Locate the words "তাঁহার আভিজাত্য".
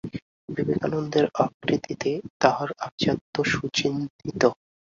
2.41-3.35